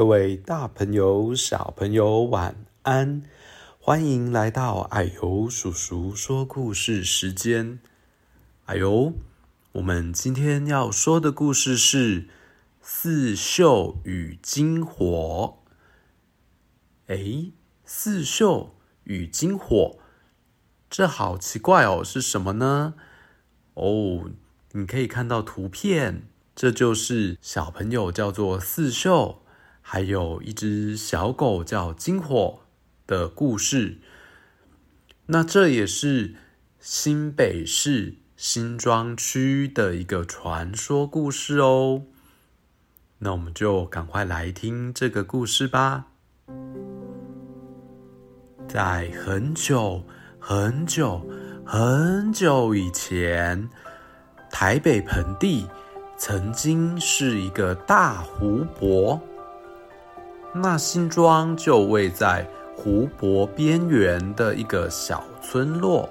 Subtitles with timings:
[0.00, 3.22] 各位大朋友、小朋友，晚安！
[3.78, 7.78] 欢迎来到矮油叔叔说故事时间。
[8.64, 9.12] 矮油，
[9.72, 12.22] 我们今天要说的故事是
[12.80, 15.58] 《四秀与金火》。
[17.14, 17.52] 哎，
[17.84, 18.74] 四秀
[19.04, 19.98] 与金火，
[20.88, 22.94] 这好奇怪哦，是什么呢？
[23.74, 24.30] 哦，
[24.72, 26.22] 你可以看到图片，
[26.56, 29.42] 这就是小朋友叫做四秀，
[29.80, 32.60] 还有一只小狗叫金火
[33.06, 33.98] 的故事。
[35.26, 36.34] 那这也是
[36.80, 42.02] 新北市新庄区的一个传说故事哦。
[43.18, 46.06] 那我们就赶快来听这个故事吧。
[48.66, 50.04] 在很久
[50.38, 51.28] 很久
[51.64, 53.68] 很久以前，
[54.50, 55.66] 台北盆地
[56.16, 59.20] 曾经是一个大湖泊，
[60.52, 66.08] 那新庄就位在湖泊边缘的一个小村落。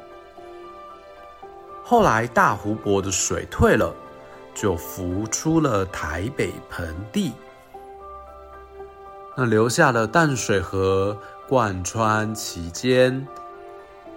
[1.83, 3.93] 后来大湖泊的水退了，
[4.53, 7.33] 就浮出了台北盆地，
[9.35, 11.17] 那留下了淡水河。
[11.47, 13.27] 贯穿其间，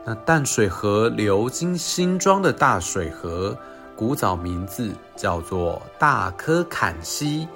[0.05, 3.57] 那淡水河流经新庄的大水河，
[3.97, 7.49] 古早名字叫做大嵙崁溪，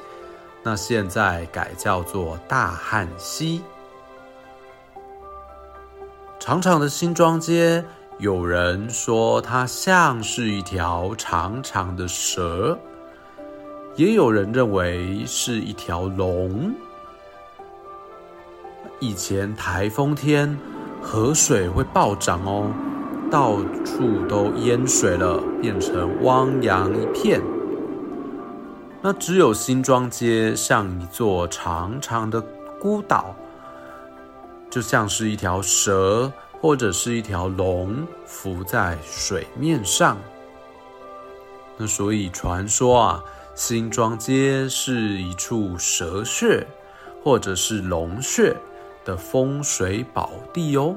[0.66, 3.62] 那现在改叫做大汉溪。
[6.40, 7.84] 长长的新庄街，
[8.18, 12.76] 有人说它像是一条长长的蛇，
[13.94, 16.74] 也有人认为是一条龙。
[18.98, 20.58] 以前台风天，
[21.00, 22.72] 河水会暴涨哦，
[23.30, 27.40] 到处都淹水了，变成汪洋一片。
[29.02, 32.40] 那只有新庄街像一座长长的
[32.80, 33.34] 孤岛，
[34.70, 40.16] 就像是一条蛇或者是一条龙浮在水面上。
[41.76, 43.24] 那所以传说啊，
[43.54, 46.66] 新庄街是一处蛇穴，
[47.22, 48.56] 或者是龙穴。
[49.06, 50.96] 的风水宝地哦。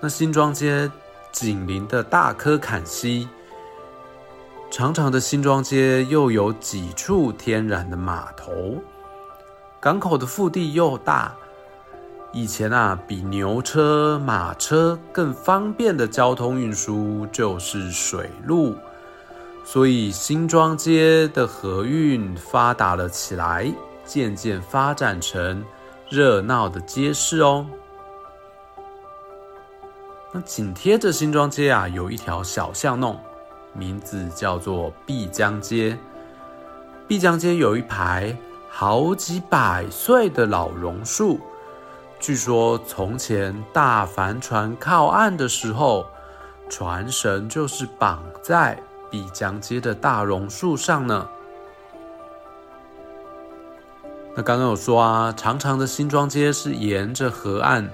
[0.00, 0.90] 那新庄街
[1.30, 3.28] 紧邻的大科坎溪，
[4.70, 8.76] 长长的新庄街又有几处天然的码头，
[9.80, 11.34] 港口的腹地又大。
[12.32, 18.76] 以前啊，比牛车、马车更方便的交通运输就是水路，
[19.64, 23.72] 所以新庄街的河运发达了起来。
[24.04, 25.62] 渐渐发展成
[26.08, 27.66] 热闹的街市哦。
[30.32, 33.20] 那紧贴着新庄街啊，有一条小巷弄，
[33.78, 35.96] 名字叫做碧江街。
[37.06, 38.36] 碧江街有一排
[38.68, 41.40] 好几百岁的老榕树，
[42.20, 46.06] 据说从前大帆船靠岸的时候，
[46.68, 48.78] 船绳就是绑在
[49.10, 51.26] 碧江街的大榕树上呢。
[54.34, 57.88] 那刚刚有说啊，长长的新庄街是沿着河岸，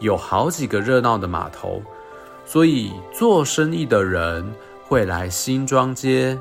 [0.00, 1.80] 有好几个热闹的码头，
[2.44, 4.52] 所以做生意的人
[4.88, 6.40] 会来新庄街。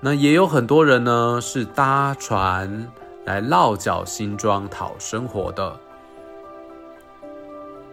[0.00, 2.90] 那也有很多人呢是搭船
[3.24, 5.78] 来落脚新庄讨生活的。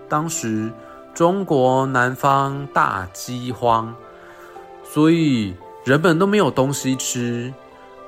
[0.09, 0.73] 当时
[1.13, 3.93] 中国南方大饥荒，
[4.83, 5.53] 所以
[5.85, 7.53] 人们都没有东西吃。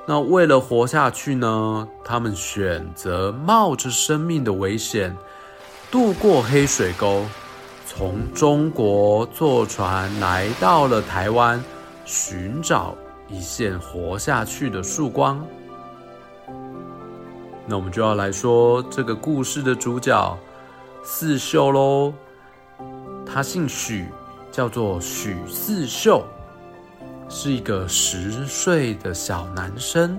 [0.08, 5.16] 那为了活下去呢，他们选择冒着生命的危险，
[5.92, 7.24] 渡过黑水沟，
[7.94, 11.62] 从中国坐船来到了台湾，
[12.06, 12.96] 寻找
[13.28, 15.46] 一线活下去的曙光。
[17.68, 20.38] 那我们就要来说这个故事的主角
[21.04, 22.14] 四秀喽，
[23.26, 24.08] 他姓许，
[24.54, 26.24] 叫做许四秀。
[27.28, 30.18] 是一个十岁的小男生，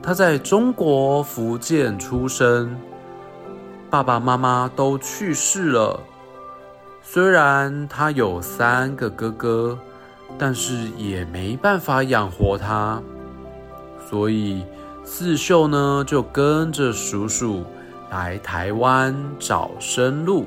[0.00, 2.78] 他在中国福建出生，
[3.90, 6.00] 爸爸妈妈都去世了。
[7.08, 9.78] 虽然他有三个哥哥，
[10.36, 13.00] 但是也没办法养活他，
[14.10, 14.62] 所以
[15.04, 17.64] 四秀呢就跟着叔叔
[18.10, 20.46] 来台湾找生路。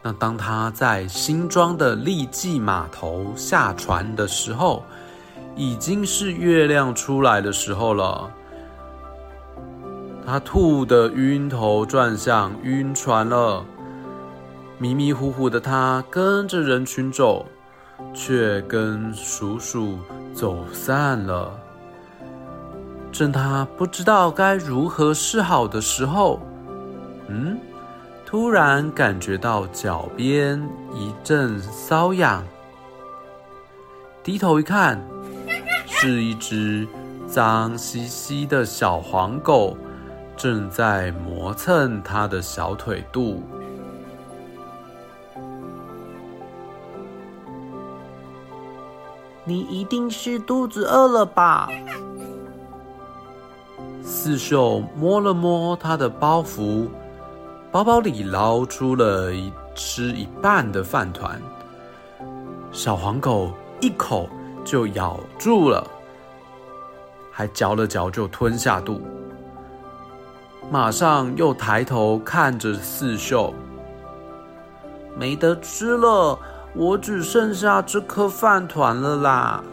[0.00, 4.84] 那当他在新庄的利济码头下船的时候，
[5.56, 8.30] 已经是月亮出来的时候了。
[10.30, 13.64] 他吐得晕头转向，晕船了。
[14.76, 17.46] 迷迷糊糊的他跟着人群走，
[18.12, 19.98] 却跟鼠鼠
[20.34, 21.58] 走散了。
[23.10, 26.38] 正他不知道该如何是好的时候，
[27.28, 27.58] 嗯，
[28.26, 32.44] 突然感觉到脚边一阵瘙痒，
[34.22, 35.02] 低头一看，
[35.86, 36.86] 是一只
[37.26, 39.74] 脏兮兮的小黄狗，
[40.38, 43.42] 正在磨蹭他的小腿肚。
[49.44, 51.68] 你一定是肚子饿了吧？
[54.00, 56.86] 四秀摸了摸他的包袱，
[57.72, 61.40] 包包里捞出了一吃一半的饭团。
[62.70, 63.50] 小黄狗
[63.80, 64.28] 一口
[64.64, 65.84] 就咬住了，
[67.32, 69.00] 还嚼了嚼就吞下肚，
[70.70, 73.54] 马上又抬头看着四秀，
[75.16, 76.38] 没得吃了。
[76.74, 79.64] 我只剩下这颗饭团了啦！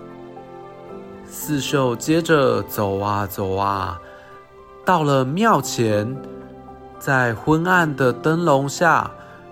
[1.27, 3.99] 四秀接着走啊走啊，
[4.85, 6.15] 到了庙前，
[6.97, 9.11] 在昏暗的灯笼下，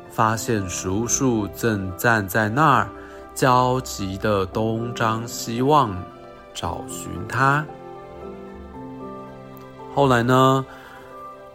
[0.09, 2.89] 发现叔叔正站在那儿，
[3.35, 5.93] 焦急的东张西望，
[6.53, 7.63] 找寻他。
[9.93, 10.65] 后来呢，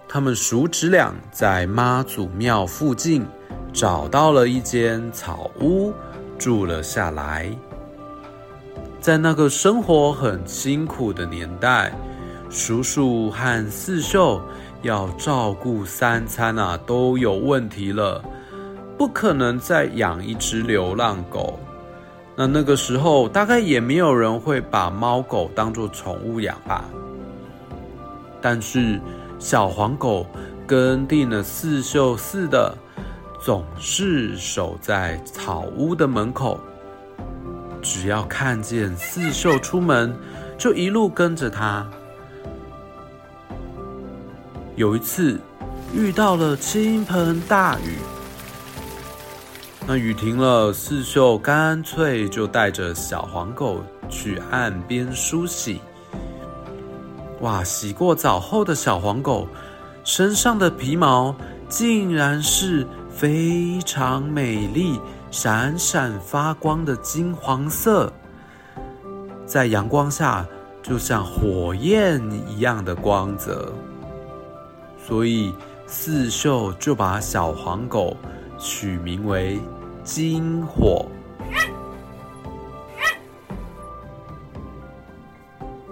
[0.09, 3.27] 他们叔侄俩在妈祖庙附近。
[3.71, 5.93] 找到了一间草屋，
[6.39, 7.55] 住了下来。
[8.99, 11.93] 在那个生活很辛苦的年代，
[12.51, 14.41] 叔叔和四秀
[14.83, 18.25] 要照顾三餐啊，都有问题了，
[18.97, 21.61] 不可能再养一只流浪狗。
[22.35, 26.85] 那那个时候，大概也没有人会把猫狗当作宠物养吧。
[28.41, 28.99] 但是
[29.39, 30.27] 小黄狗
[30.67, 32.77] 跟定了四秀似的。
[33.41, 36.59] 总是守在草屋的门口，
[37.81, 40.13] 只要看见四秀出门，
[40.59, 41.89] 就一路跟着他。
[44.75, 45.41] 有一次
[45.95, 47.95] 遇到了倾盆大雨，
[49.87, 55.81] 那雨停了，四秀干脆就带着小黄狗去岸边梳洗。
[57.41, 59.47] 哇，洗过澡后的小黄狗
[60.05, 61.35] 身上的皮毛
[61.69, 62.87] 竟然是。
[63.11, 68.13] 非常美丽、闪闪发光的金黄色，
[69.45, 70.47] 在阳光下
[70.85, 73.73] 就像火焰一样的光泽，
[75.05, 75.53] 所以
[75.85, 78.17] 四秀就把小黄狗
[78.57, 79.61] 取名为
[80.05, 81.05] 金火。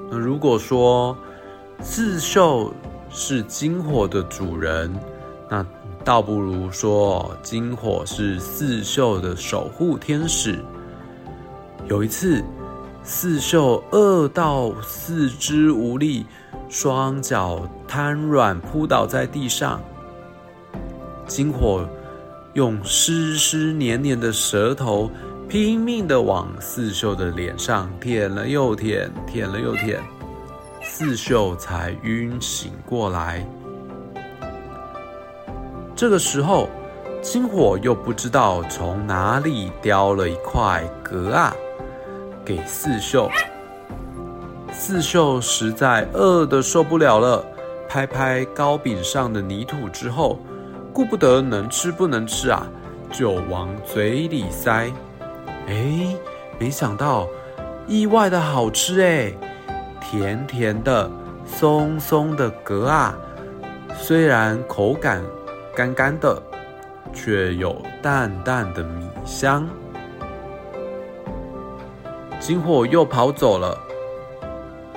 [0.08, 1.18] 那如果说
[1.88, 2.74] 四秀
[3.08, 4.92] 是金火的主人，
[5.48, 5.64] 那
[6.04, 10.58] 倒不如说，金火是四秀的守护天使。
[11.88, 12.42] 有一次，
[13.04, 16.26] 四秀饿到四肢无力，
[16.68, 19.80] 双脚瘫软，扑倒在地上。
[21.28, 21.88] 金火
[22.54, 25.08] 用湿湿黏黏的舌头
[25.48, 30.02] 拼命的往四秀的脸上舔了又舔，舔了又舔，
[30.88, 33.46] 四秀才晕醒过来。
[35.94, 36.68] 这个时候，
[37.20, 41.54] 金火又不知道从哪里叼了一块蛤啊，
[42.44, 43.28] 给四秀。
[44.72, 47.44] 四秀实在饿得受不了了，
[47.88, 50.38] 拍拍糕饼上的泥土之后，
[50.94, 52.66] 顾不得能吃不能吃啊，
[53.12, 54.90] 就往嘴里塞。
[55.66, 56.16] 哎，
[56.58, 57.26] 没想到
[57.86, 59.32] 意外的好吃哎，
[60.10, 61.10] 甜甜的、
[61.44, 63.14] 松松的蛤啊，
[63.98, 65.20] 虽然口感。
[65.74, 66.42] 干干的，
[67.12, 69.68] 却有淡淡的米香。
[72.40, 73.76] 金火又跑走了。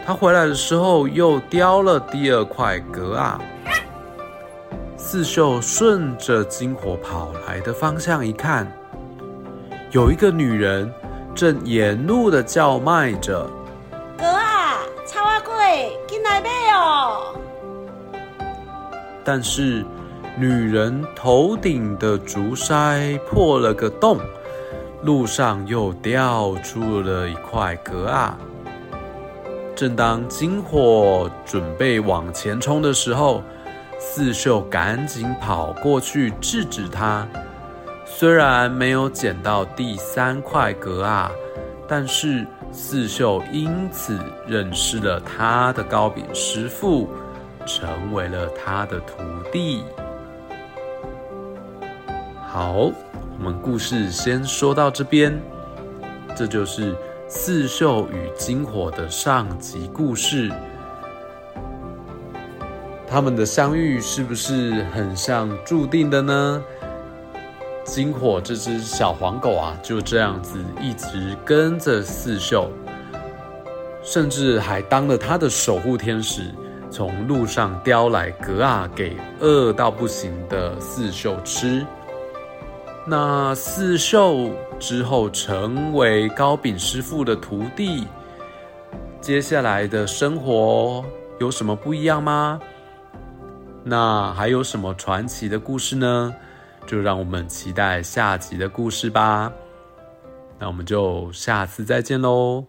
[0.06, 3.42] 他回来的时候又叼了第二块蛤啊。
[4.96, 8.66] 四秀顺着金火跑来的方向一看，
[9.92, 10.90] 有一个女人
[11.36, 13.46] 正沿路的叫卖着：“，
[15.40, 17.36] 贵，进来买哦！”
[19.24, 19.86] 但是。
[20.38, 24.18] 女人头顶的竹筛破了个洞，
[25.04, 28.38] 路上又掉出了一块蛤啊。
[29.76, 33.44] 正当金火准备往前冲的时候，
[33.98, 37.28] 四秀赶紧跑过去制止他。
[38.06, 41.30] 虽然没有捡到第三块蛤啊，
[41.86, 47.10] 但是四秀因此认识了他的糕饼师傅，
[47.66, 49.16] 成为了他的徒
[49.52, 49.84] 弟。
[52.48, 52.92] 好，
[53.38, 55.40] 我们故事先说到这边。
[56.36, 56.96] 这就是
[57.28, 60.52] 四秀与金火的上集故事。
[63.08, 66.64] 他们的相遇是不是很像注定的呢？
[67.90, 72.70] 金火这只小黄狗啊，就这样子一直跟着四秀，
[74.04, 76.54] 甚至还当了他的守护天使，
[76.92, 81.86] 从路上叼来格啊给饿到不行的四秀吃。
[83.08, 88.06] 那四秀之后成为糕饼师傅的徒弟，
[89.20, 91.04] 接下来的生活
[91.40, 92.60] 有什么不一样吗？
[93.84, 96.34] 那还有什么传奇的故事呢？
[96.90, 99.54] 就让我们期待下集的故事吧。
[100.58, 102.66] 那我们就下次再见喽，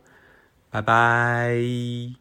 [0.69, 2.20] 拜拜。